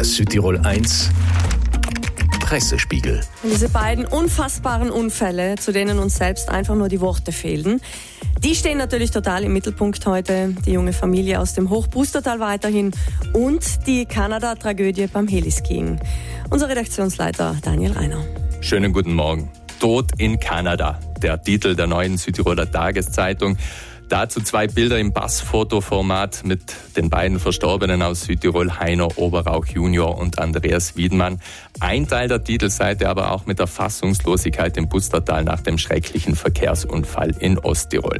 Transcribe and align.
Der 0.00 0.06
Südtirol 0.06 0.56
1 0.56 1.10
Pressespiegel. 2.40 3.20
Diese 3.42 3.68
beiden 3.68 4.06
unfassbaren 4.06 4.88
Unfälle, 4.88 5.56
zu 5.56 5.72
denen 5.72 5.98
uns 5.98 6.14
selbst 6.14 6.48
einfach 6.48 6.74
nur 6.74 6.88
die 6.88 7.02
Worte 7.02 7.32
fehlen, 7.32 7.82
die 8.42 8.54
stehen 8.54 8.78
natürlich 8.78 9.10
total 9.10 9.44
im 9.44 9.52
Mittelpunkt 9.52 10.06
heute. 10.06 10.54
Die 10.64 10.72
junge 10.72 10.94
Familie 10.94 11.38
aus 11.38 11.52
dem 11.52 11.68
Hochbrustertal 11.68 12.40
weiterhin 12.40 12.92
und 13.34 13.86
die 13.86 14.06
Kanada-Tragödie 14.06 15.06
beim 15.06 15.28
Heliskiing. 15.28 16.00
Unser 16.48 16.70
Redaktionsleiter 16.70 17.58
Daniel 17.60 17.92
Reiner. 17.92 18.24
Schönen 18.62 18.94
guten 18.94 19.12
Morgen. 19.12 19.50
Tod 19.80 20.12
in 20.16 20.40
Kanada. 20.40 20.98
Der 21.20 21.42
Titel 21.42 21.76
der 21.76 21.88
neuen 21.88 22.16
Südtiroler 22.16 22.70
Tageszeitung. 22.70 23.58
Dazu 24.10 24.40
zwei 24.40 24.66
Bilder 24.66 24.98
im 24.98 25.12
Bassfotoformat 25.12 26.42
mit 26.44 26.74
den 26.96 27.10
beiden 27.10 27.38
Verstorbenen 27.38 28.02
aus 28.02 28.22
Südtirol, 28.22 28.80
Heiner 28.80 29.16
Oberrauch 29.16 29.66
Junior 29.66 30.18
und 30.18 30.40
Andreas 30.40 30.96
Wiedmann. 30.96 31.40
Ein 31.78 32.08
Teil 32.08 32.26
der 32.26 32.42
Titelseite 32.42 33.08
aber 33.08 33.30
auch 33.30 33.46
mit 33.46 33.60
der 33.60 33.68
Fassungslosigkeit 33.68 34.76
im 34.76 34.88
Pustertal 34.88 35.44
nach 35.44 35.60
dem 35.60 35.78
schrecklichen 35.78 36.34
Verkehrsunfall 36.34 37.36
in 37.38 37.60
Osttirol. 37.60 38.18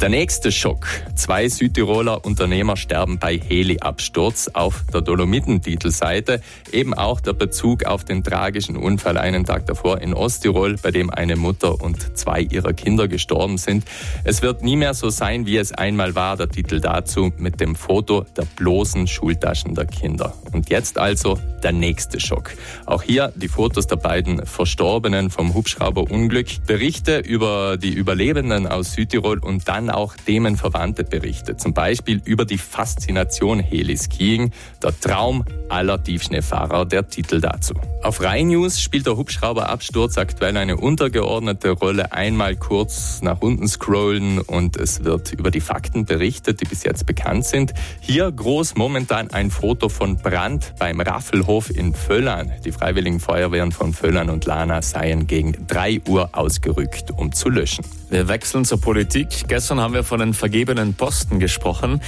Der 0.00 0.10
nächste 0.10 0.52
Schock. 0.52 0.86
Zwei 1.16 1.48
Südtiroler 1.48 2.24
Unternehmer 2.24 2.76
sterben 2.76 3.18
bei 3.18 3.36
Heli-Absturz 3.36 4.48
auf 4.52 4.84
der 4.94 5.00
Dolomiten-Titelseite. 5.00 6.40
Eben 6.70 6.94
auch 6.94 7.20
der 7.20 7.32
Bezug 7.32 7.84
auf 7.84 8.04
den 8.04 8.22
tragischen 8.22 8.76
Unfall 8.76 9.18
einen 9.18 9.44
Tag 9.44 9.66
davor 9.66 10.00
in 10.00 10.14
Osttirol, 10.14 10.76
bei 10.80 10.92
dem 10.92 11.10
eine 11.10 11.34
Mutter 11.34 11.80
und 11.80 12.16
zwei 12.16 12.42
ihrer 12.42 12.74
Kinder 12.74 13.08
gestorben 13.08 13.58
sind. 13.58 13.84
Es 14.22 14.40
wird 14.40 14.62
nie 14.62 14.76
mehr 14.76 14.94
so 14.94 15.07
sein, 15.10 15.46
wie 15.46 15.56
es 15.56 15.72
einmal 15.72 16.14
war, 16.14 16.36
der 16.36 16.48
Titel 16.48 16.80
dazu 16.80 17.32
mit 17.38 17.60
dem 17.60 17.74
Foto 17.74 18.26
der 18.36 18.44
bloßen 18.56 19.06
Schultaschen 19.06 19.74
der 19.74 19.86
Kinder. 19.86 20.34
Und 20.52 20.70
jetzt 20.70 20.98
also 20.98 21.38
der 21.62 21.72
nächste 21.72 22.20
Schock. 22.20 22.52
Auch 22.86 23.02
hier 23.02 23.32
die 23.36 23.48
Fotos 23.48 23.86
der 23.86 23.96
beiden 23.96 24.44
Verstorbenen 24.46 25.30
vom 25.30 25.54
Hubschrauberunglück, 25.54 26.66
Berichte 26.66 27.18
über 27.18 27.76
die 27.76 27.92
Überlebenden 27.92 28.66
aus 28.66 28.92
Südtirol 28.92 29.38
und 29.38 29.68
dann 29.68 29.90
auch 29.90 30.14
Themenverwandte 30.16 31.04
Berichte, 31.04 31.56
zum 31.56 31.74
Beispiel 31.74 32.20
über 32.24 32.44
die 32.44 32.58
Faszination 32.58 33.60
Heliskiing, 33.60 34.52
der 34.82 34.98
Traum 34.98 35.44
aller 35.68 36.02
Tiefschneefahrer, 36.02 36.86
der 36.86 37.08
Titel 37.08 37.40
dazu. 37.40 37.74
Auf 38.02 38.22
Rhein 38.22 38.48
News 38.48 38.80
spielt 38.80 39.06
der 39.06 39.16
Hubschrauberabsturz 39.16 40.18
aktuell 40.18 40.56
eine 40.56 40.76
untergeordnete 40.76 41.70
Rolle. 41.70 42.12
Einmal 42.12 42.56
kurz 42.56 43.20
nach 43.22 43.40
unten 43.40 43.66
scrollen 43.68 44.38
und 44.40 44.76
es 44.76 44.97
wird 45.04 45.32
über 45.32 45.50
die 45.50 45.60
Fakten 45.60 46.04
berichtet, 46.04 46.60
die 46.60 46.64
bis 46.64 46.82
jetzt 46.82 47.06
bekannt 47.06 47.44
sind. 47.44 47.72
Hier 48.00 48.30
groß 48.30 48.74
momentan 48.74 49.30
ein 49.30 49.50
Foto 49.50 49.88
von 49.88 50.16
Brand 50.16 50.74
beim 50.78 51.00
Raffelhof 51.00 51.70
in 51.70 51.94
Völlern. 51.94 52.52
Die 52.64 52.72
Freiwilligen 52.72 53.20
Feuerwehren 53.20 53.72
von 53.72 53.92
Völlern 53.92 54.28
und 54.28 54.44
Lana 54.44 54.82
seien 54.82 55.26
gegen 55.26 55.66
3 55.66 56.02
Uhr 56.08 56.30
ausgerückt, 56.32 57.12
um 57.16 57.32
zu 57.32 57.48
löschen. 57.48 57.84
Wir 58.10 58.28
wechseln 58.28 58.64
zur 58.64 58.80
Politik. 58.80 59.28
Gestern 59.46 59.68
Gestern 59.68 59.80
haben 59.80 59.92
wir 59.92 60.04
von 60.04 60.20
den 60.20 60.34
vergebenen 60.34 60.94
Posten 60.94 61.40
gesprochen. 61.40 62.00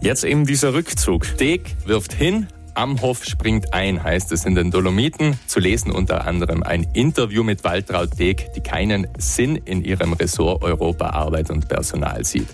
Jetzt 0.00 0.24
eben 0.24 0.46
dieser 0.46 0.72
Rückzug. 0.72 1.36
Deg 1.38 1.74
wirft 1.84 2.12
hin, 2.12 2.46
Amhoff 2.78 3.24
springt 3.24 3.74
ein, 3.74 4.04
heißt 4.04 4.30
es 4.30 4.44
in 4.44 4.54
den 4.54 4.70
Dolomiten. 4.70 5.36
Zu 5.48 5.58
lesen 5.58 5.90
unter 5.90 6.28
anderem 6.28 6.62
ein 6.62 6.86
Interview 6.92 7.42
mit 7.42 7.64
Waltraud 7.64 8.16
Deeg, 8.16 8.52
die 8.54 8.60
keinen 8.60 9.08
Sinn 9.18 9.56
in 9.56 9.82
ihrem 9.82 10.12
Ressort 10.12 10.62
Europa, 10.62 11.10
Arbeit 11.10 11.50
und 11.50 11.66
Personal 11.66 12.24
sieht. 12.24 12.46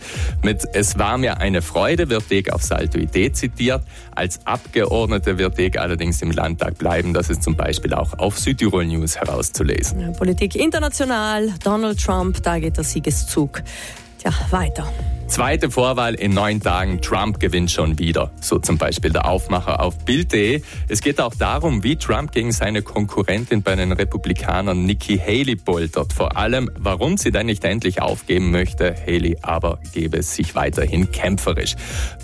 Mit 0.42 0.66
Es 0.72 0.98
war 0.98 1.18
mir 1.18 1.40
eine 1.40 1.60
Freude 1.60 2.08
wird 2.08 2.30
Deeg 2.30 2.50
auf 2.50 2.62
Salto 2.62 2.98
Idee 2.98 3.32
zitiert. 3.32 3.82
Als 4.14 4.46
Abgeordnete 4.46 5.36
wird 5.36 5.58
Deeg 5.58 5.78
allerdings 5.78 6.22
im 6.22 6.30
Landtag 6.30 6.78
bleiben. 6.78 7.12
Das 7.12 7.28
ist 7.28 7.42
zum 7.42 7.54
Beispiel 7.54 7.92
auch 7.92 8.18
auf 8.18 8.38
Südtirol 8.38 8.86
News 8.86 9.16
herauszulesen. 9.16 10.14
Politik 10.14 10.56
international, 10.56 11.52
Donald 11.62 12.02
Trump, 12.02 12.42
da 12.42 12.58
geht 12.58 12.78
der 12.78 12.84
Siegeszug. 12.84 13.62
Ja, 14.24 14.32
weiter. 14.50 14.90
Zweite 15.26 15.70
Vorwahl 15.70 16.14
in 16.14 16.32
neun 16.32 16.60
Tagen. 16.60 17.00
Trump 17.00 17.40
gewinnt 17.40 17.70
schon 17.70 17.98
wieder. 17.98 18.30
So 18.40 18.58
zum 18.58 18.78
Beispiel 18.78 19.10
der 19.10 19.26
Aufmacher 19.26 19.80
auf 19.80 20.04
Bild.de. 20.04 20.62
Es 20.88 21.00
geht 21.00 21.20
auch 21.20 21.34
darum, 21.34 21.82
wie 21.82 21.96
Trump 21.96 22.30
gegen 22.30 22.52
seine 22.52 22.82
Konkurrentin 22.82 23.62
bei 23.62 23.74
den 23.74 23.90
Republikanern 23.90 24.84
Nikki 24.84 25.18
Haley 25.18 25.56
poltert. 25.56 26.12
Vor 26.12 26.36
allem, 26.36 26.70
warum 26.78 27.16
sie 27.16 27.32
denn 27.32 27.46
nicht 27.46 27.64
endlich 27.64 28.00
aufgeben 28.00 28.50
möchte. 28.50 28.94
Haley 28.94 29.38
aber 29.42 29.80
gebe 29.92 30.22
sich 30.22 30.54
weiterhin 30.54 31.10
kämpferisch. 31.10 31.74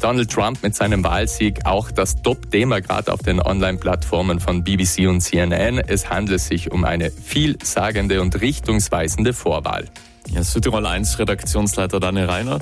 Donald 0.01 0.31
Trump 0.31 0.63
mit 0.63 0.77
seinem 0.77 1.03
Wahlsieg 1.03 1.65
auch 1.65 1.91
das 1.91 2.23
Top-Thema 2.23 2.81
gerade 2.81 3.13
auf 3.13 3.21
den 3.21 3.41
Online-Plattformen 3.41 4.41
von 4.41 4.63
BBC 4.63 5.09
und 5.09 5.21
CNN. 5.21 5.79
Es 5.79 6.11
handelt 6.11 6.41
sich 6.41 6.71
um 6.71 6.85
eine 6.85 7.11
vielsagende 7.11 8.21
und 8.21 8.41
richtungsweisende 8.41 9.33
Vorwahl. 9.33 9.87
Ja, 10.35 10.45
Südtirol 10.45 10.87
1 10.87 11.19
Redaktionsleiter 11.19 11.99
Daniel 11.99 12.27
Reiner 12.27 12.59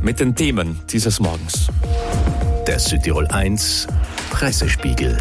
mit 0.00 0.20
den 0.20 0.34
Themen 0.34 0.80
dieses 0.90 1.20
Morgens. 1.20 1.68
Der 2.66 2.78
Südtirol 2.78 3.26
1 3.26 3.86
Pressespiegel. 4.30 5.18